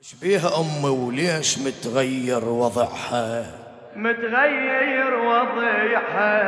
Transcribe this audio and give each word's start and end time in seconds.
إيش 0.00 0.14
بيها 0.14 0.50
أمي 0.60 0.88
وليش 0.88 1.58
متغير 1.58 2.44
وضعها؟ 2.44 3.44
متغير 3.96 5.14
وضيحها 5.14 6.42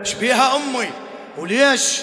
إيش 0.00 0.14
بيها 0.14 0.56
أمي 0.56 0.88
وليش 1.36 2.02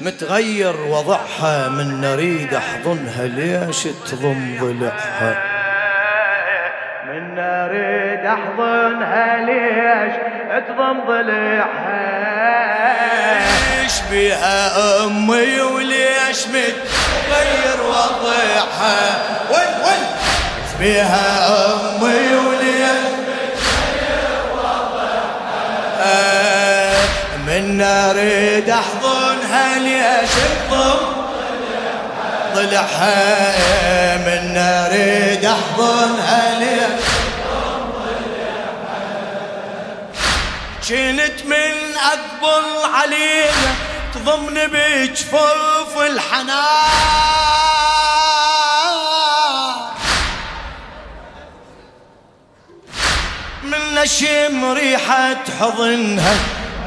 متغير 0.00 0.76
وضعها 0.88 1.68
من 1.68 2.00
نريد 2.00 2.54
أحضنها 2.54 3.26
ليش 3.26 3.82
تضم 3.82 4.56
ضلعها؟ 4.60 5.42
من 7.06 7.38
اريد 7.38 8.26
أحضنها 8.26 9.36
ليش 9.44 10.14
تضم 10.68 11.00
ضلعها. 11.06 12.30
إيش 13.82 14.00
بيها 14.10 15.04
أمي 15.04 15.60
وليش 15.60 16.46
متغير 16.46 17.80
وضعها؟ 17.88 18.99
بيها 20.80 21.46
أمي 21.46 22.34
متغير 22.34 23.00
وضعها 25.70 26.92
من 27.46 27.80
اريد 27.82 28.70
أحضنها 28.70 29.78
ليش 29.78 30.30
تضم؟ 30.70 31.06
ضلعها 32.54 34.16
من 34.16 34.56
اريد 34.56 35.44
أحضنها 35.44 36.58
ليش 36.58 37.04
كنت 40.88 41.44
من 41.46 41.96
أقبل 41.96 42.94
عليها 42.94 43.74
تضمني 44.14 44.66
بجفوف 44.66 46.02
الحنان 46.06 47.49
نشم 54.02 54.72
ريحة 54.72 55.36
حضنها. 55.60 56.34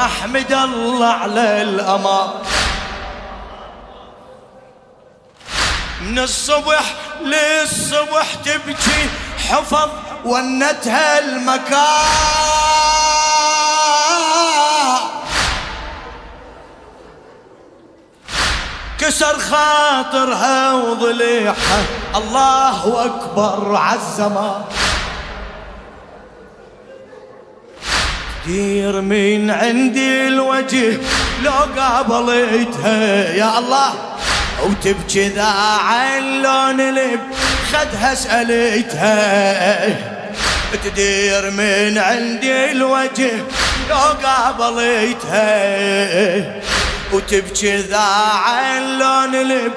أحمد 0.01 0.51
الله 0.51 1.07
على 1.07 1.61
الامان 1.61 2.29
من 6.01 6.19
الصبح 6.19 6.83
للصبح 7.21 8.25
تبكي 8.45 9.09
حفظ 9.49 9.89
ونتها 10.25 11.19
المكان. 11.19 11.83
كسر 18.99 19.39
خاطرها 19.39 20.73
وضليعها. 20.73 21.83
الله 22.15 23.05
أكبر 23.05 23.75
عالزمان 23.75 24.63
دير 28.45 29.01
من 29.01 29.51
عندي 29.51 30.27
الوجه. 30.27 30.97
لو 31.43 31.81
قابلتها 31.81 33.33
يا 33.33 33.59
الله 33.59 33.93
وتبكي 34.63 35.27
ذا 35.27 35.43
عن 35.43 36.41
لون 36.41 36.95
لب 36.95 37.19
خدها 37.73 38.15
سألتها 38.15 39.87
تدير 40.83 41.51
من 41.51 41.97
عندي 41.97 42.71
الوجه 42.71 43.31
لو 43.89 43.97
قابلتها 44.23 45.43
وتبكي 47.13 47.77
ذا 47.77 47.97
عن 48.45 48.99
لون 48.99 49.35
لب 49.47 49.71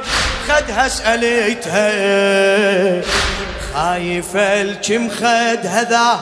خدها 0.49 0.89
سألتها 0.89 1.91
خايفة 3.75 4.63
الكم 4.63 5.11
خدها 5.11 5.85
ذا 5.91 6.21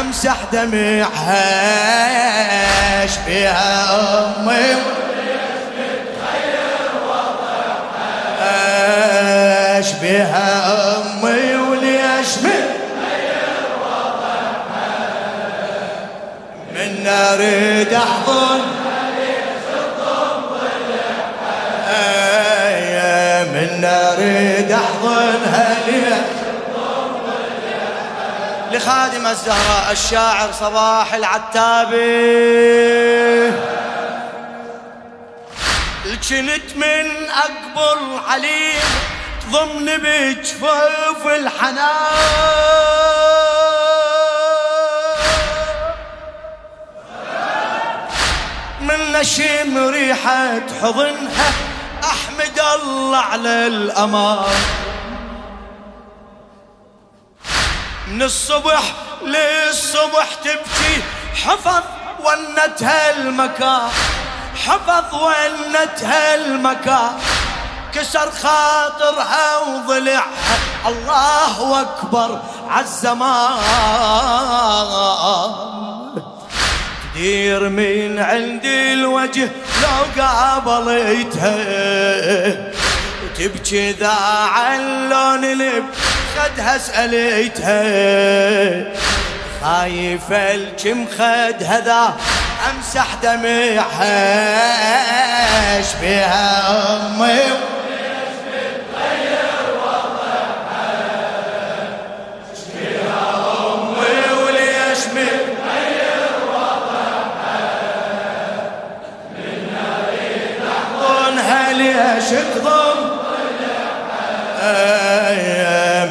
أمسح 0.00 0.36
دمعها 0.52 1.42
إيش 3.02 3.12
بيها 3.26 3.98
أمي. 3.98 4.76
إيش 9.76 9.86
بها 10.02 10.72
أمي 10.96 11.54
وليش 11.56 12.36
من 16.74 17.06
اريد 17.06 17.92
أحضن. 17.92 18.60
من 23.52 23.84
اريد 23.84 24.72
احضنها 24.72 25.76
ليه 25.86 26.22
لخادم 28.72 29.26
الزهراء 29.26 29.92
الشاعر 29.92 30.52
صباح 30.52 31.14
العتابي 31.14 32.02
كنت 36.28 36.76
من 36.76 37.30
اقبل 37.30 38.20
عليه 38.28 38.80
تضمن 39.42 39.86
بجفوف 39.86 41.26
الحنان. 41.26 41.82
من 48.80 49.12
نشم 49.12 49.88
ريحة 49.88 50.60
حضنها 50.82 51.52
أحمد 52.04 52.60
الله 52.74 53.16
على 53.16 53.66
الأمان. 53.66 54.81
من 58.08 58.22
الصبح 58.22 58.82
للصبح 59.22 60.34
تبكي. 60.44 61.02
حفظ 61.44 61.82
ونتها 62.24 63.16
المكان 63.16 63.88
حفظ 64.66 65.14
ونتها 65.14 66.34
المكان 66.34 67.12
كسر 67.94 68.30
خاطرها 68.30 69.58
وضلعها 69.58 70.58
الله 70.86 71.80
أكبر 71.80 72.40
عالزمان 72.68 73.58
تدير 77.14 77.68
من 77.68 78.18
عندي 78.18 78.92
الوجه 78.92 79.50
لو 79.82 80.22
قابلتها 80.22 81.56
وتبكي 83.24 83.92
ذا 83.92 84.16
عن 84.54 85.08
لون 85.08 85.44
لب 85.44 85.84
خدها 86.36 86.78
سألتها 86.78 87.82
خايفة 89.62 90.54
الكم 90.54 91.06
خدها 91.06 91.80
ذا 91.80 92.16
أمسح 92.70 93.06
دمعها 93.22 94.22
بها 96.02 96.70
أمي؟ 96.96 97.71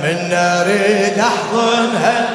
من 0.03 0.33
اريد 0.33 1.19
احضنها 1.19 2.29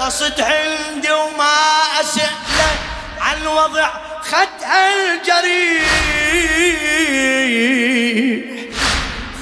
قصد 0.00 0.40
عندي 0.40 1.10
وما 1.10 1.54
أسأله 2.00 2.70
عن 3.20 3.46
وضع 3.46 3.90
خدها 4.22 4.88
الجريح. 5.14 5.88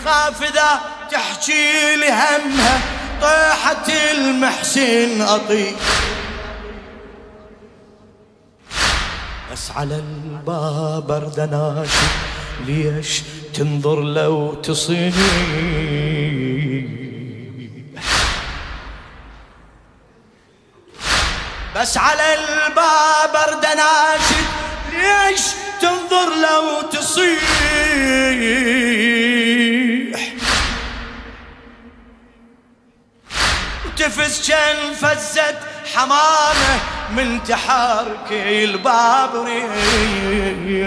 خاف 0.05 0.43
إذا 0.43 0.81
تحكي 1.11 1.97
لي 1.97 2.09
همها 2.11 2.81
طيحة 3.23 3.87
المحسن 4.13 5.23
أطيح. 5.23 5.75
بس 9.53 9.71
على 9.77 9.97
الباب 9.97 11.11
اردناشي 11.11 12.07
ليش 12.67 13.23
تنظر 13.57 14.01
لو 14.01 14.55
تصيني 14.55 15.13
بس 21.77 21.97
على 21.97 22.35
الباب 22.35 23.37
اردناشي 23.49 24.43
ليش 24.93 25.41
تنظر 25.81 26.29
لو 26.43 26.83
تصيح؟ 26.91 27.41
وتفز 33.87 34.49
كان 34.49 34.95
فزت 34.95 35.59
حمامه 35.95 36.81
من 37.11 37.43
تحرك 37.43 38.33
الباب 38.33 39.47
ريح. 39.47 40.87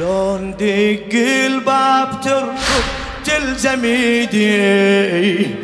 ولون 0.00 0.52
دق 0.52 1.12
الباب 1.12 2.20
تركض 2.24 2.84
تلزم 3.24 3.84
ايدي. 3.84 5.56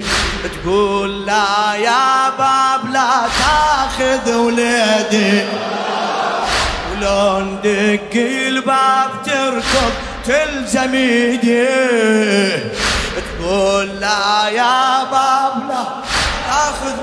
تقول 0.62 1.26
لا 1.26 1.74
يا 1.74 2.30
باب 2.38 2.92
لا 2.92 3.10
تاخذ 3.38 4.34
ولادي. 4.34 5.42
ولون 6.92 7.58
دق 7.64 8.14
الباب 8.14 9.10
تركض 9.26 9.92
تلزم 10.24 10.94
ايدي. 10.94 11.66
تقول 13.38 13.88
لا 14.00 14.48
يا 14.48 15.04
باب 15.04 15.62
لا 15.68 15.84
تاخذ 16.48 16.96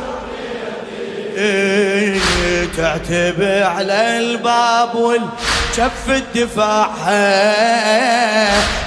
تعتب 2.77 3.43
على 3.75 4.17
الباب 4.17 4.95
والشف 4.95 6.07
الدفاع. 6.09 6.87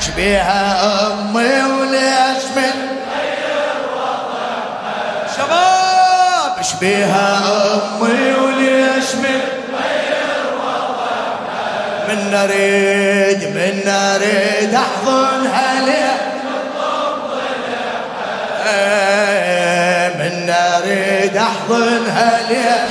شبيها 0.00 0.86
أمي 1.06 1.62
وليش 1.72 2.44
من 2.56 2.76
شباب؟ 5.36 6.62
شبيها 6.62 7.38
أمي 7.74 8.32
وليش 8.32 9.14
من 9.14 9.40
من 12.08 12.30
نريد 12.30 13.44
من 13.44 13.80
نريد 13.86 14.74
احضنها 14.74 15.84
ليه 15.86 16.14
من 20.18 20.46
نريد 20.46 21.36
احضنها 21.36 22.42
ليه 22.48 22.86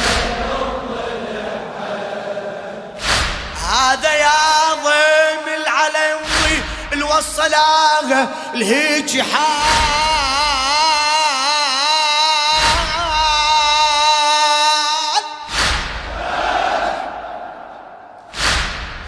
هذا 3.94 4.14
يا 4.14 4.74
ضيم 4.74 5.62
العلوي 5.62 6.64
الوصلاغة 6.94 8.30
الهيج 8.54 9.22
حال 9.22 9.54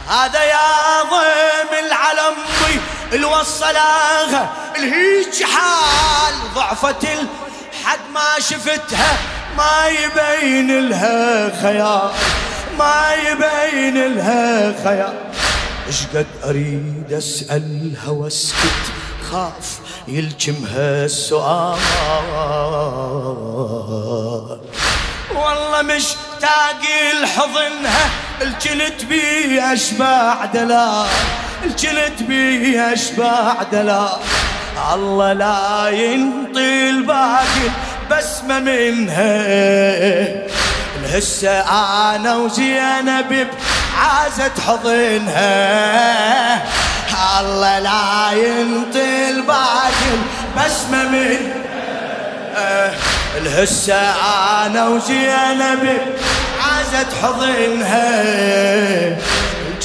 هذا 0.10 0.44
يا 0.44 1.04
ضيم 1.04 1.86
العلمي 1.86 2.82
الوصلاغة 3.14 4.54
الهيج 4.76 5.44
حال 5.44 6.54
ضعفت 6.56 7.04
الحد 7.04 8.00
ما 8.14 8.40
شفتها 8.40 9.18
ما 9.58 9.88
يبين 9.88 10.90
لها 10.90 11.62
خيال 11.62 12.12
ما 12.80 13.14
يبين 13.14 14.16
لها 14.16 14.74
خيال 14.84 15.14
إيش 15.88 16.06
قد 16.16 16.26
أريد 16.44 17.14
أسألها 17.14 18.10
وأسكت 18.10 18.84
خاف 19.32 19.80
يلجمها 20.08 21.06
السؤال. 21.06 21.78
والله 25.36 25.82
مشتاق 25.82 26.82
لحضنها 27.22 28.10
الجلد 28.42 29.06
بي 29.10 29.62
اشباع 29.62 30.46
دلال 30.46 31.08
الجلد 31.66 32.24
بي 32.28 32.80
اشباع 32.80 33.64
دلال. 33.72 34.20
الله 34.94 35.34
لا 35.34 35.90
ينطي 35.90 36.90
الباقي 36.90 37.70
بسمة 38.12 38.60
منها. 38.60 39.36
هسه 41.14 41.60
أنا 42.16 42.36
وزينب 42.36 43.48
عازت 44.00 44.60
حضنها. 44.68 45.56
الله 47.40 47.80
لا 47.80 48.32
ينطي 48.32 49.30
الباقي 49.30 50.16
بسمة 50.58 51.04
من 51.04 51.52
الهسه 53.38 54.02
أنا 54.66 54.88
وزينب 54.88 55.98
عازت 56.62 57.08
حضنها. 57.24 58.26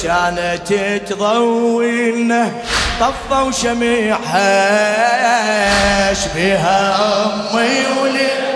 كانت 0.03 0.73
تضوينا 1.09 2.51
طفوا 2.99 3.51
شميعها 3.51 4.53
شبيها 6.13 6.95
أمي 7.25 7.85
ولي 8.01 8.50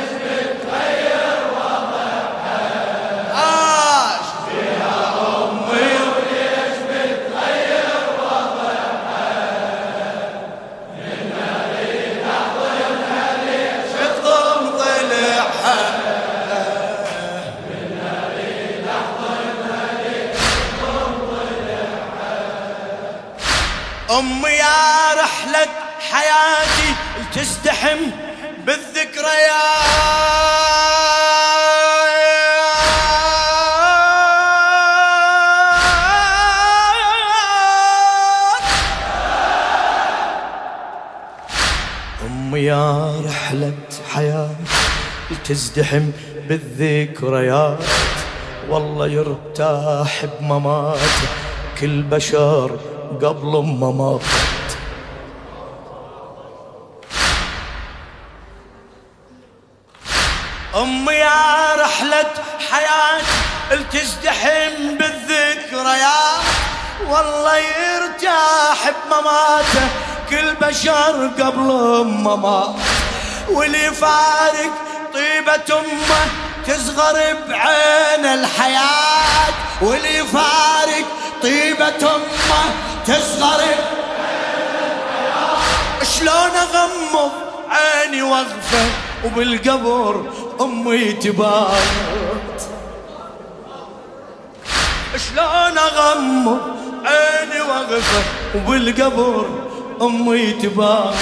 تزدحم 27.86 28.12
بالذكريات 28.66 29.84
أمي 42.26 42.60
يا 42.60 43.22
رحلة 43.26 43.74
حياتي 44.10 44.54
تزدحم 45.46 46.12
بالذكريات 46.50 47.84
والله 48.70 49.08
يرتاح 49.08 50.26
بمماته 50.26 51.28
كل 51.82 52.04
بشر 52.04 52.80
قبل 53.22 53.64
ما 53.80 53.92
رحلة 61.96 62.32
حياتي 62.72 63.84
تزدحم 63.92 64.98
بالذكريات 64.98 66.46
والله 67.08 67.58
يرتاح 67.58 68.92
بمماته 69.06 69.88
كل 70.30 70.56
بشر 70.62 71.32
قبل 71.40 71.68
ما 72.06 72.36
مات 72.36 72.76
واللي 73.50 73.92
فارق 73.92 74.74
طيبة 75.14 75.80
أمه 75.80 76.28
تصغر 76.68 77.14
بعين 77.48 78.26
الحياة. 78.26 79.54
واللي 79.82 80.24
فارق 80.24 81.06
طيبة 81.44 82.16
أمه 82.16 82.74
تصغر 83.06 83.64
شلون 86.04 86.52
أغمض 86.56 87.32
عيني 87.70 88.22
واغفى 88.22 89.05
وبالقبر 89.26 90.24
أمي 90.62 91.12
تبات 91.12 92.62
شلون 95.18 95.78
أغمض 95.78 96.62
عيني 97.06 97.62
واغفى 97.62 98.22
وبالقبر 98.56 99.46
أمي 100.02 100.52
تبات 100.52 101.14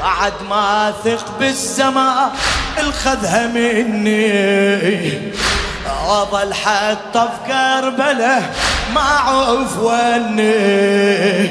بعد 0.00 0.32
ما 0.50 0.92
ثق 1.04 1.38
بالسماء 1.40 2.32
الخذها 2.78 3.46
مني. 3.46 5.32
أظل 6.08 6.54
حتى 6.54 7.28
في 7.28 7.38
كربلة 7.46 8.50
ما 8.94 9.00
عوف 9.00 9.78
وني 9.78 11.50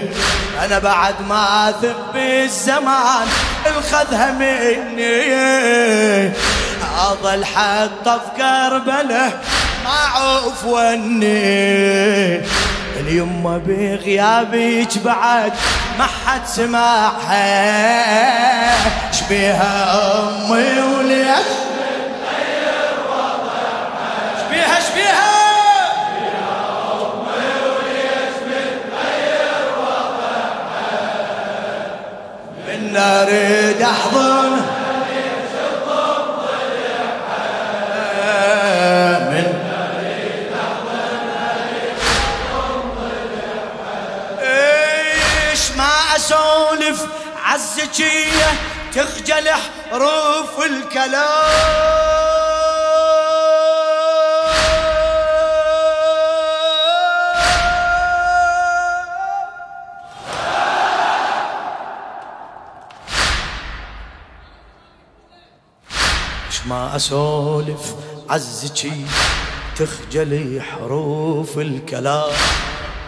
أنا 0.66 0.80
بعد 0.80 1.16
ما 1.30 1.74
ثق 1.82 2.14
بالزمان 2.14 3.28
الخذها 3.66 4.32
مني. 4.32 5.32
أظل 6.98 7.46
حتى 7.46 8.20
في 8.20 8.32
كربله 8.38 9.32
ما 9.84 10.00
عوف 10.16 10.66
وني. 10.66 12.42
اليمة 13.00 13.58
بغيابك 13.58 14.98
بعد؟ 15.06 15.54
ما 16.00 16.08
حد 16.26 16.42
سمعها. 16.46 17.42
شبيها 19.12 20.02
أمي 20.20 20.82
وليش 20.82 21.48
شبيها 24.42 24.80
شبيها 24.80 25.31
من 32.92 32.98
أريد 32.98 33.82
أحضن. 33.82 34.62
إيش 44.42 45.72
ما 45.78 45.90
أسولف 46.16 47.06
عزكيه 47.46 48.52
تخجل 48.96 49.50
حروف 49.92 50.66
الكلام. 50.66 52.11
ما 66.72 66.96
أسولف 66.96 67.96
عزكي 68.30 69.06
تخجلي 69.78 70.62
حروف 70.62 71.58
الكلام. 71.58 72.32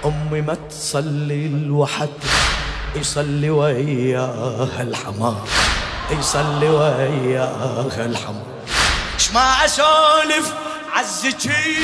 أمي 0.05 0.41
ما 0.41 0.57
تصلي 0.69 1.45
الوحد 1.45 2.09
يصلي 2.95 3.49
وياها 3.49 4.81
الحمام. 4.81 5.35
يصلي 6.11 6.69
وياها 6.69 8.05
الحمام. 8.05 8.43
إيش 9.13 9.31
ما 9.31 9.65
أسولف 9.65 10.53
عزكي 10.93 11.77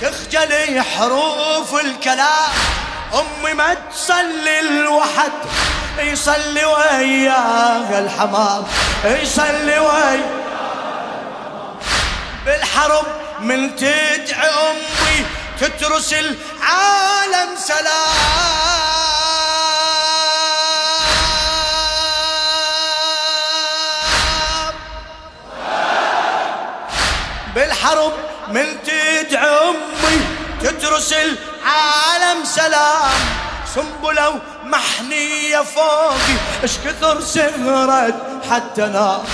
تخجلي 0.00 0.82
حروف 0.82 1.74
الكلام. 1.84 2.52
أمي 3.14 3.54
ما 3.54 3.74
تصلي 3.74 4.60
الوحد 4.60 5.32
يصلي 5.98 6.64
وياها 6.64 7.98
الحمام. 7.98 8.64
يصلي 9.04 9.78
وياها 9.78 10.35
بالحرب 12.86 13.06
من 13.40 13.76
تدعي 13.76 14.48
أمي 14.48 15.26
تترس 15.60 16.12
العالم 16.12 17.56
سلام. 17.56 17.86
بالحرب 27.54 28.12
من 28.48 28.82
تدعي 28.82 29.48
أمي 29.68 30.20
تترس 30.62 31.12
العالم 31.12 32.44
سلام. 32.44 33.20
سنبلة 33.74 34.40
محنية 34.64 35.60
فوقي 35.60 36.36
اش 36.64 36.78
كثر 36.78 37.20
سهرت 37.20 38.14
حتى 38.50 38.82
نام. 38.82 39.24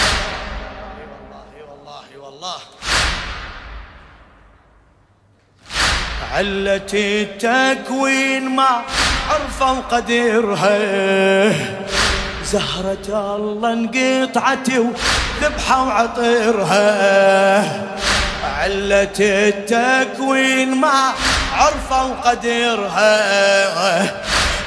علة 6.32 6.92
التكوين 6.94 8.48
ما 8.48 8.82
عرفوا 9.30 9.80
قدرها 9.90 10.78
زهرة 12.44 13.36
الله 13.36 13.72
انقطعت 13.72 14.68
وذبحة 14.68 15.84
وعطرها. 15.86 16.82
علة 18.60 19.18
التكوين 19.20 20.74
ما 20.74 21.12
عرفوا 21.56 22.14
قدرها 22.24 23.12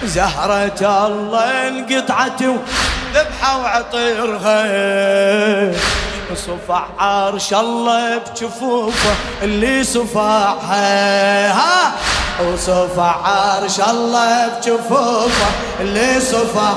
زهرة 0.03 1.07
الله 1.07 1.67
انقطعت 1.67 2.41
وذبحة 2.41 3.57
وعطرها. 3.57 4.61
صفع 6.33 6.83
عرش 6.99 7.53
الله 7.53 8.17
بجفوفه 8.17 9.15
اللي 9.43 9.83
صفعها 9.83 11.51
ها؟ 11.51 11.91
وصفع 12.43 13.15
عرش 13.25 13.79
الله 13.79 14.47
بجفوفه 14.47 15.45
اللي 15.79 16.19
صفع 16.19 16.73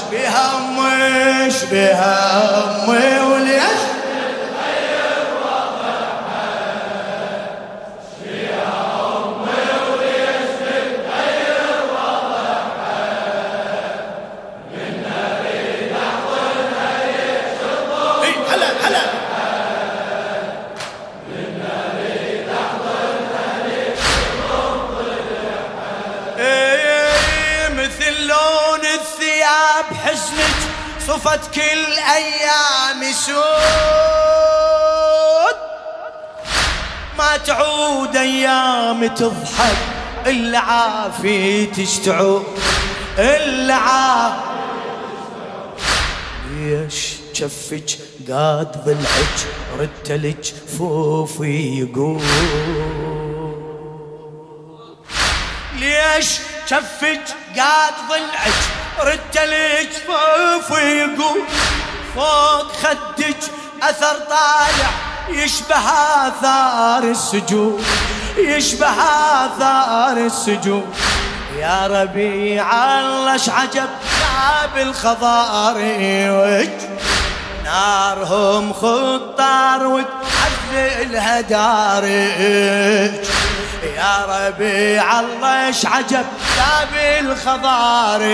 شبيها 0.00 0.50
امي 0.58 1.50
شبيها 1.50 2.42
امي 2.84 3.20
وليش 3.34 3.80
صفت 31.12 31.54
كل 31.54 31.92
أيام 32.16 33.12
سود. 33.12 33.36
ما 37.18 37.36
تعود 37.36 38.16
أيام 38.16 39.06
تضحك 39.06 39.76
إلا 40.26 40.58
عافيتش 40.58 41.98
تعود 41.98 42.44
إلا 43.18 43.74
عافيتش 43.74 44.52
ليش 46.50 47.12
شفج 47.32 47.94
قاد 48.28 48.84
ضلعك 48.84 49.38
رتلج 49.78 50.50
فوفي 50.78 51.78
يقول. 51.80 52.22
ليش 55.78 56.38
شفج 56.66 57.20
قاد 57.56 57.94
ضلعك 58.08 58.81
الجفاف 59.00 60.70
ويقول 60.70 61.42
فوق 62.14 62.72
خدك 62.72 63.36
أثر 63.82 64.14
طالع 64.14 64.90
يشبه 65.28 65.76
آثار 66.26 67.02
السجود 67.02 67.84
يشبه 68.38 68.86
آثار 68.86 70.16
السجود 70.16 70.94
يا 71.58 71.86
ربيع 71.86 72.98
الله 73.00 73.40
عجب 73.48 73.88
باب 74.20 74.78
الخضارج 74.86 76.70
نارهم 77.64 78.72
خطار 78.72 79.86
وتحذي 79.86 81.02
الهدارج 81.02 82.32
يا 83.96 84.26
ربيع 84.28 85.20
الله 85.20 85.66
إيش 85.66 85.86
عجب؟ 85.86 86.24
باب 86.56 86.88
الخضارج 87.20 88.32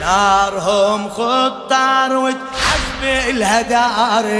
نارهم 0.00 1.08
خطار 1.08 2.16
وتحسب 2.16 3.02
الهدارج. 3.28 4.34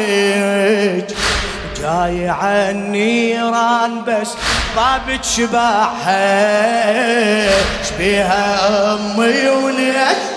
جاي 1.80 2.28
عن 2.28 2.70
النيران 2.70 4.04
بس 4.04 4.28
ضابط 4.76 5.24
شباحة. 5.24 6.14
شبيها 7.90 8.94
أمي 8.94 9.48
وليش 9.48 10.33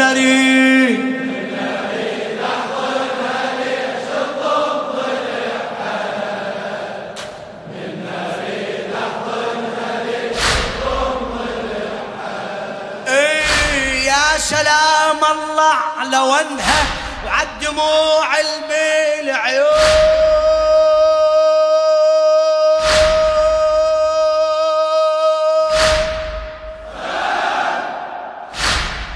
من 0.00 1.09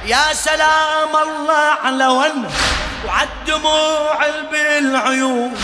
يا 0.06 0.32
سلام 0.32 1.16
الله 1.16 1.68
على 1.84 2.06
ون 2.06 2.50
وعالدموع 3.06 4.18
بالعيون. 4.52 5.56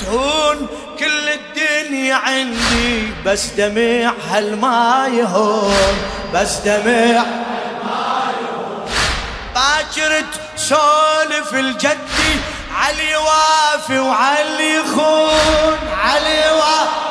تهون 0.00 0.68
كل 0.98 1.28
الدنيا 1.28 2.14
عندي 2.14 3.12
بس 3.26 3.46
دمع 3.46 4.12
هالما 4.30 5.08
يهون 5.12 5.96
بس 6.34 6.56
دمع 6.56 7.24
باكر 9.54 10.24
تسولف 10.56 11.54
الجدي 11.54 12.34
علي 12.76 13.16
وافي 13.16 13.98
وعلي 13.98 14.74
يخون 14.74 15.78
علي 16.04 16.50
وافي 16.50 17.09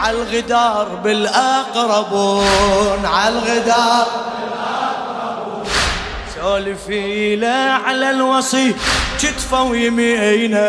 عالغدار 0.00 0.84
بالأقربون 1.04 2.46
عالغدار. 3.06 4.06
سولفي 6.34 7.36
له 7.36 7.78
على 7.86 8.10
الوصي 8.10 8.74
كتفه 9.18 9.62
ويمينه 9.62 10.60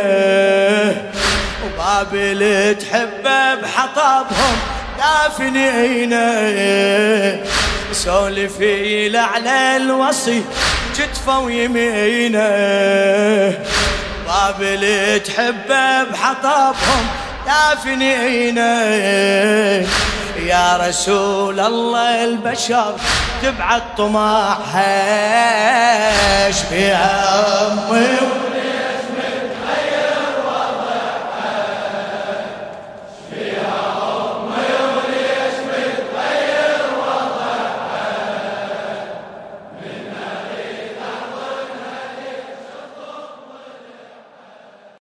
وبابل 1.65 2.75
تحبه 2.79 3.55
بحطبهم 3.55 4.55
دافنينه 4.97 6.25
سولفي 7.93 9.09
له 9.09 9.19
على 9.19 9.77
الوصي 9.77 10.43
كتفه 10.97 11.39
ويمينه 11.39 12.49
بابل 14.27 15.19
تحبه 15.19 16.03
بحطبهم 16.03 17.07
دافنينه 17.51 18.81
يا 20.45 20.77
رسول 20.77 21.59
الله 21.59 22.23
البشر 22.23 22.95
تبعد 23.43 23.81
طماحها 23.97 24.87
إيش 26.47 26.55
في 26.57 26.91
امي 26.93 28.17